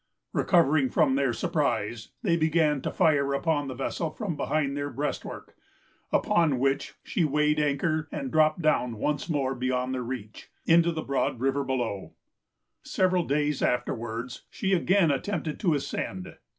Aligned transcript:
Recovering 0.33 0.89
from 0.89 1.13
their 1.13 1.31
surprise, 1.31 2.07
they 2.23 2.35
began 2.35 2.81
to 2.81 2.89
fire 2.91 3.35
upon 3.35 3.67
the 3.67 3.75
vessel 3.75 4.09
from 4.09 4.35
behind 4.35 4.75
their 4.75 4.89
breastwork; 4.89 5.55
upon 6.11 6.57
which 6.57 6.95
she 7.03 7.23
weighed 7.23 7.59
anchor, 7.59 8.09
and 8.11 8.31
dropped 8.31 8.63
down 8.63 8.97
once 8.97 9.29
more 9.29 9.53
beyond 9.53 9.93
their 9.93 10.01
reach, 10.01 10.49
into 10.65 10.91
the 10.91 11.03
broad 11.03 11.39
river 11.39 11.63
below. 11.63 12.13
Several 12.81 13.25
days 13.25 13.61
afterwards, 13.61 14.41
she 14.49 14.73
again 14.73 15.11
attempted 15.11 15.59
to 15.59 15.75
ascend. 15.75 16.35